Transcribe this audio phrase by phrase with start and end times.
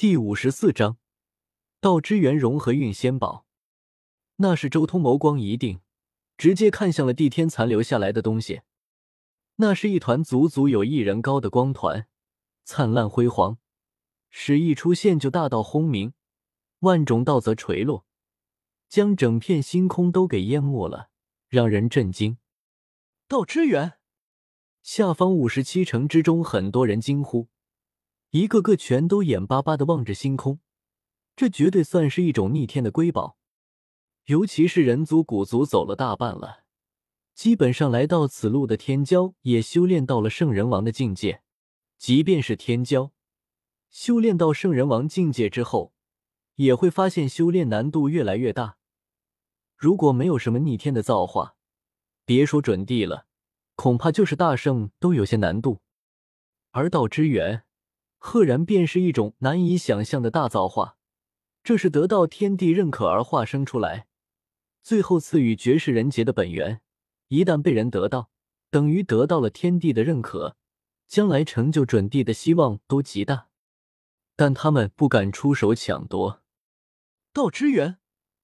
[0.00, 0.96] 第五十四章，
[1.78, 3.44] 道之源融合运仙宝。
[4.36, 5.82] 那是周通眸光一定，
[6.38, 8.62] 直接看向了地天残留下来的东西。
[9.56, 12.08] 那是一团足足有一人高的光团，
[12.64, 13.58] 灿烂辉煌，
[14.30, 16.14] 使一出现就大道轰鸣，
[16.78, 18.06] 万种道则垂落，
[18.88, 21.10] 将整片星空都给淹没了，
[21.46, 22.38] 让人震惊。
[23.28, 23.98] 道之源，
[24.82, 27.50] 下方五十七城之中，很多人惊呼。
[28.30, 30.60] 一个个全都眼巴巴的望着星空，
[31.34, 33.36] 这绝对算是一种逆天的瑰宝。
[34.26, 36.64] 尤其是人族、古族走了大半了，
[37.34, 41.42] 基本上来到此路的天骄也修炼到了圣人王的境界。
[41.98, 43.10] 即便是天骄，
[43.90, 45.92] 修炼到圣人王境界之后，
[46.54, 48.78] 也会发现修炼难度越来越大。
[49.74, 51.56] 如果没有什么逆天的造化，
[52.24, 53.26] 别说准帝了，
[53.74, 55.80] 恐怕就是大圣都有些难度。
[56.70, 57.64] 而道之源。
[58.22, 60.98] 赫然便是一种难以想象的大造化，
[61.64, 64.06] 这是得到天地认可而化生出来，
[64.82, 66.82] 最后赐予绝世人杰的本源。
[67.28, 68.30] 一旦被人得到，
[68.70, 70.56] 等于得到了天地的认可，
[71.06, 73.48] 将来成就准帝的希望都极大。
[74.36, 76.42] 但他们不敢出手抢夺。
[77.32, 77.96] 道之源，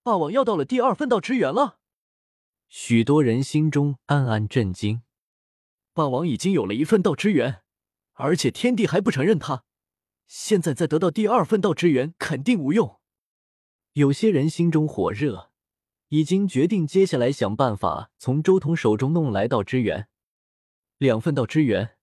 [0.03, 1.81] 霸王要到了第二份道之源了。
[2.71, 5.03] 许多人心中暗暗震惊，
[5.93, 7.63] 霸王已经有了一份道之源。
[8.17, 9.65] 而且天帝还不承认他，
[10.27, 12.99] 现在再得到第二份道之源，肯定无用。
[13.93, 15.51] 有些人心中火热，
[16.09, 20.09] 已经决定接下来想办法从周通手中弄来道之源。
[20.99, 21.97] 两份道之源，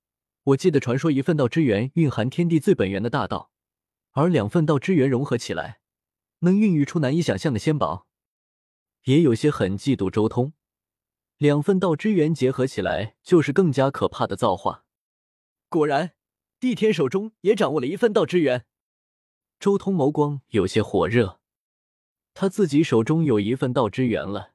[0.43, 3.51] 我记得传说一份道之源蕴含天地最本源的大道，
[4.11, 5.79] 而两份道之源融合起来，
[6.39, 8.07] 能孕育出难以想象的仙宝。
[9.05, 10.53] 也有些很嫉妒周通，
[11.37, 14.85] 两份道之源结合起来，就是更加可怕的造化。
[15.73, 16.11] 果然，
[16.59, 18.67] 帝天手中也掌握了一份道之源。
[19.59, 21.39] 周通眸光有些火热，
[22.35, 24.53] 他自己手中有一份道之源了，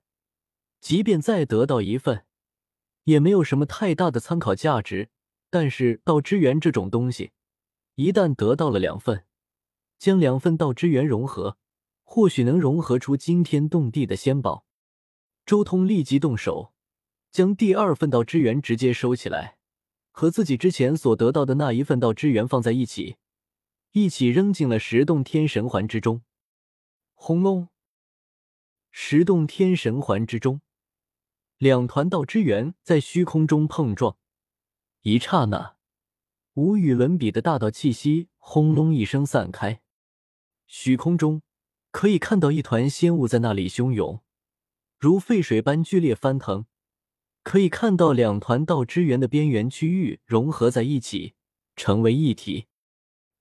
[0.81, 2.25] 即便再得到一份，
[3.03, 5.09] 也没有什么太大的参考价值。
[5.51, 7.33] 但是道之源这种东西，
[7.97, 9.25] 一旦得到了两份，
[9.99, 11.59] 将两份道之源融合，
[12.05, 14.65] 或许能融合出惊天动地的仙宝。
[15.45, 16.73] 周通立即动手，
[17.33, 19.58] 将第二份道之源直接收起来。
[20.19, 23.19] 和自己之前所得到的那一份道之源放在一起，
[23.93, 26.23] 一起扔进了十洞天神环之中。
[27.15, 27.69] 轰隆！
[28.91, 30.61] 十洞天神环之中，
[31.59, 34.19] 两团道之源在虚空中碰撞，
[35.03, 35.77] 一刹那，
[36.55, 39.83] 无与伦比的大道气息轰隆一声散开。
[40.67, 41.43] 虚空中
[41.93, 44.21] 可以看到一团仙雾在那里汹涌，
[44.99, 46.67] 如沸水般剧烈翻腾。
[47.43, 51.35] 可以看到两团道之源的边缘区域融合在一起，
[51.77, 52.67] 成为一体，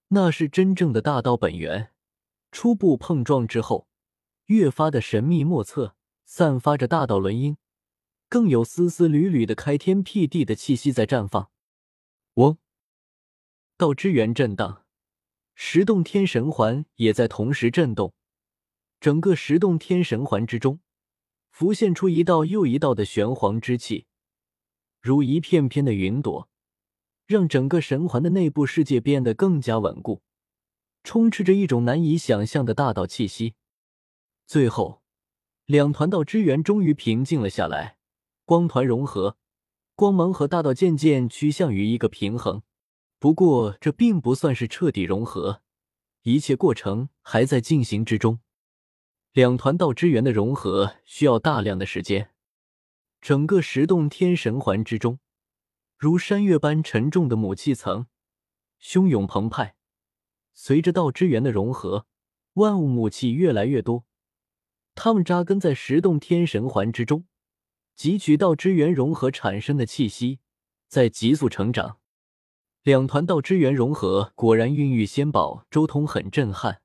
[0.10, 1.92] 那是真正的大道本源。
[2.52, 3.88] 初步碰撞之后，
[4.46, 7.58] 越发的神秘莫测，散发着大道轮音，
[8.30, 11.52] 更有丝丝缕缕的开天辟地的气息在绽放。
[12.36, 12.58] 嗡，
[13.76, 14.86] 道之源震荡，
[15.54, 18.14] 十洞天神环也在同时震动，
[19.02, 20.80] 整个十洞天神环之中。
[21.58, 24.06] 浮现出一道又一道的玄黄之气，
[25.02, 26.48] 如一片片的云朵，
[27.26, 30.22] 让整个神环的内部世界变得更加稳固，
[31.04, 33.56] 充斥着一种难以想象的大道气息。
[34.46, 35.02] 最后，
[35.66, 37.98] 两团道之源终于平静了下来，
[38.46, 39.36] 光团融合，
[39.96, 42.62] 光芒和大道渐渐趋向于一个平衡。
[43.18, 45.64] 不过，这并不算是彻底融合，
[46.22, 48.42] 一切过程还在进行之中。
[49.38, 52.32] 两团道之源的融合需要大量的时间，
[53.22, 55.20] 整个十洞天神环之中，
[55.96, 58.08] 如山岳般沉重的母气层
[58.82, 59.76] 汹涌澎湃。
[60.56, 62.08] 随着道之源的融合，
[62.54, 64.06] 万物母气越来越多，
[64.96, 67.28] 它们扎根在十洞天神环之中，
[67.96, 70.40] 汲取道之源融合产生的气息，
[70.88, 72.00] 在急速成长。
[72.82, 75.64] 两团道之源融合，果然孕育仙宝。
[75.70, 76.82] 周通很震撼。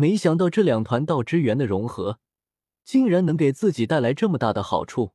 [0.00, 2.20] 没想到这两团道之源的融合，
[2.84, 5.12] 竟然能给自己带来这么大的好处。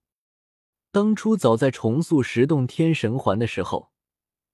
[0.92, 3.90] 当初早在重塑十洞天神环的时候，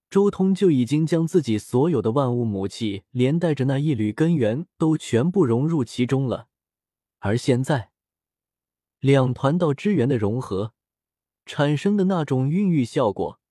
[0.10, 6.48] 周通就已经将自己所有的万物母气，连带着那一缕根源，都全部融入其中了。
[7.20, 7.92] 而现在，
[9.02, 10.72] 两团道之源的融合
[11.46, 13.42] 产生的那种孕育效果，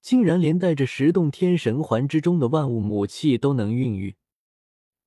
[0.00, 4.14] 竟然连带着十洞天神环之中的万物母气都能孕育。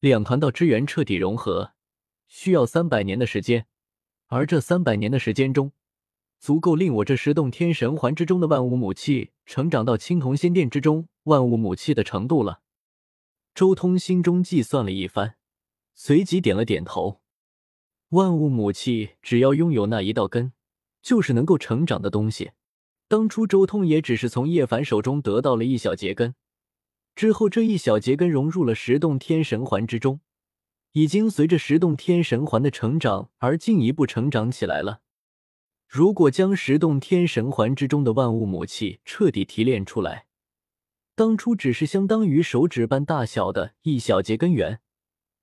[0.03, 1.71] 两团道之源彻底融合，
[2.27, 3.67] 需要三百年的时间，
[4.27, 5.71] 而这三百年的时间中，
[6.41, 12.59] 足够令我这十洞天神环之中的万物母气成长到青铜仙殿之中万物母气的程度了。
[13.55, 15.35] 周通心中计算了一番，
[15.95, 17.21] 随即点了点头。
[18.09, 20.51] 万物母气只要拥有那一道根，
[21.01, 22.51] 就是能够成长的东西。
[23.07, 26.35] 当初周通也只是从叶凡手中得到了一小节根，
[27.15, 30.19] 之后这一小节根融入了十洞天神环之中，
[30.93, 35.01] 已经随着十洞天神环的成长而进一步成长起来了。
[35.87, 40.25] 如果将十洞天神环之中的万物母气彻底提炼出来，
[41.13, 44.81] 当初只是相当于手指般大小的一小节根源，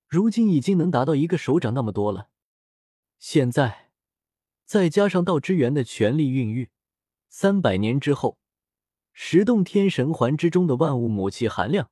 [0.09, 2.31] 如今已经能达到一个手掌那么多了。
[3.21, 3.91] 现在
[4.65, 6.71] 再加上道之源的全力孕育，
[7.29, 8.39] 三百年之后，
[9.23, 11.91] 十洞天神环之中的万物母气含量，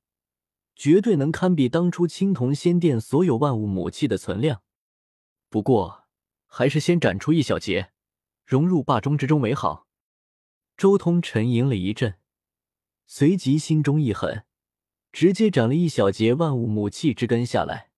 [0.74, 4.62] 绝对能堪比当初青铜仙殿所有万物母气的存量。
[5.50, 6.06] 不过，
[6.46, 7.90] 还是先斩出一小节，
[8.46, 9.86] 融入霸中之中为好。
[10.74, 12.14] 周通沉吟了一阵。
[13.06, 14.46] 随即心中一狠，
[15.12, 17.90] 直接斩了一小节万物母气之根下来。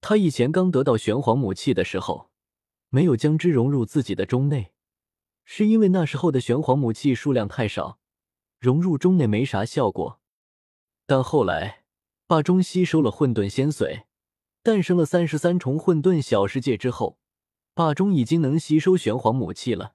[0.00, 2.32] 他以前刚得到玄黄母气的时候，
[2.88, 4.72] 没有将之融入自己的中内，
[5.44, 7.99] 是因为那时候的玄黄母气数量太少，
[8.60, 10.20] 融入中内没啥效果。
[11.06, 11.82] 但后来
[12.26, 14.04] 霸中吸收了混沌仙髓，
[14.62, 17.18] 诞生了三十三重混沌小世界之后，
[17.74, 19.94] 霸中已经能吸收玄黄母气了。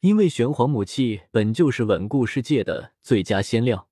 [0.00, 3.88] 因为玄黄母气本就是稳固世界的最佳仙料，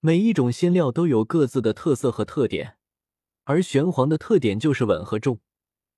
[0.00, 2.76] 每一种仙料都有各自的特色和特点，
[3.44, 5.40] 而玄黄的特点就是稳和重，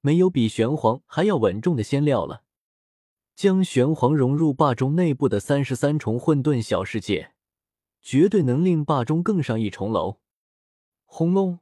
[0.00, 2.43] 没有比玄黄还要稳重的仙料了。
[3.34, 7.32] 将玄黄融入霸中内部的三十三重混沌小世界，
[8.00, 10.20] 绝对能令霸中更上一重楼。
[11.04, 11.58] 轰隆！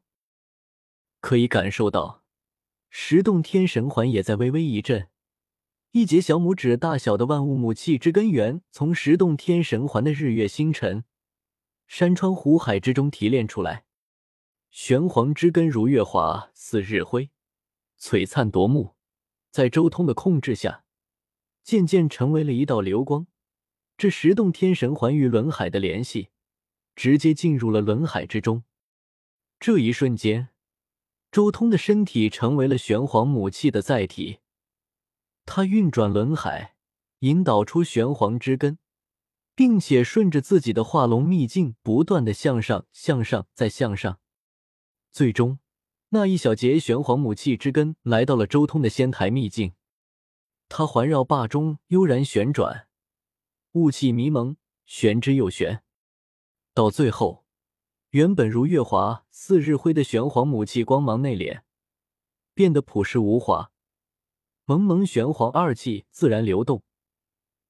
[1.21, 2.25] 可以感受到，
[2.91, 5.09] 十洞天神环也在微微一震。
[5.93, 11.05] 一节小拇指大小的万物母气之根源，从十洞天神环的日月星辰、
[11.87, 13.85] 山川湖海之中提炼出来。
[14.71, 17.31] 玄黄之根如月华似日辉，
[18.01, 18.97] 璀璨夺目。
[19.51, 20.82] 在周通的控制下，
[21.63, 23.27] 渐渐成为了一道流光。
[23.97, 26.31] 这十洞天神环与轮海的联系，
[26.97, 28.65] 直接进入了轮海之中。
[29.61, 30.49] 这一瞬间，
[31.31, 34.39] 周通的身体成为了玄黄母气的载体。
[35.45, 36.75] 他运转轮海，
[37.21, 38.79] 引导出玄黄之根，
[39.55, 44.19] 并且顺着自己的化龙秘境，不断的向上、向上、再向上。
[45.13, 45.59] 最终，
[46.09, 49.75] 那一小节玄黄母气之根来到了周通的仙台秘境。
[50.75, 52.89] 它环绕坝中悠然旋转，
[53.73, 55.85] 雾气迷蒙，玄之又玄。
[56.73, 57.45] 到最后，
[58.09, 61.61] 原本如月华似日辉的玄黄母气光芒内敛，
[62.55, 63.71] 变得朴实无华。
[64.65, 66.83] 蒙蒙玄黄二气自然流动，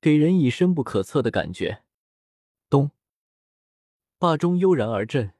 [0.00, 1.82] 给人以深不可测的感觉。
[2.70, 2.92] 咚！
[4.16, 5.34] 坝中悠然而震，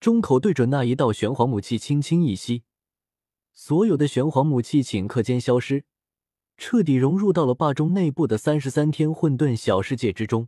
[0.00, 2.64] 中口对准那一道玄黄母气，轻轻一吸，
[3.54, 5.86] 所有的玄黄母气顷刻间消失，
[6.60, 10.46] 彻底融入到了霸中内部的三十三天混沌小世界之中。